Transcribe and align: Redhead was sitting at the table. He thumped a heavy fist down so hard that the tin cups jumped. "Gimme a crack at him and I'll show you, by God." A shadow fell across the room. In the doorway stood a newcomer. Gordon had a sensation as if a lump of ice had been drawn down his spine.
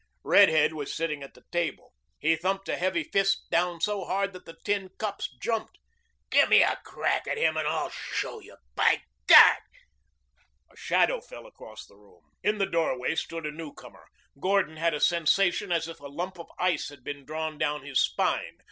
Redhead 0.23 0.73
was 0.73 0.91
sitting 0.91 1.21
at 1.21 1.35
the 1.35 1.43
table. 1.51 1.93
He 2.17 2.35
thumped 2.35 2.67
a 2.67 2.75
heavy 2.75 3.03
fist 3.03 3.43
down 3.51 3.81
so 3.81 4.03
hard 4.03 4.33
that 4.33 4.45
the 4.47 4.57
tin 4.65 4.89
cups 4.97 5.29
jumped. 5.39 5.77
"Gimme 6.31 6.63
a 6.63 6.79
crack 6.83 7.27
at 7.27 7.37
him 7.37 7.55
and 7.55 7.67
I'll 7.67 7.91
show 7.91 8.39
you, 8.39 8.57
by 8.73 9.03
God." 9.27 9.59
A 10.71 10.75
shadow 10.75 11.21
fell 11.21 11.45
across 11.45 11.85
the 11.85 11.97
room. 11.97 12.23
In 12.41 12.57
the 12.57 12.65
doorway 12.65 13.13
stood 13.13 13.45
a 13.45 13.51
newcomer. 13.51 14.07
Gordon 14.39 14.77
had 14.77 14.95
a 14.95 14.99
sensation 14.99 15.71
as 15.71 15.87
if 15.87 15.99
a 15.99 16.07
lump 16.07 16.39
of 16.39 16.49
ice 16.57 16.89
had 16.89 17.03
been 17.03 17.23
drawn 17.23 17.59
down 17.59 17.85
his 17.85 18.01
spine. 18.01 18.57